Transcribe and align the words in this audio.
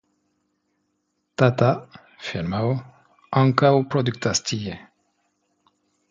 Tata 1.41 1.67
(firmao) 2.29 2.71
ankaŭ 3.41 3.71
produktas 3.95 4.41
tie. 4.53 4.79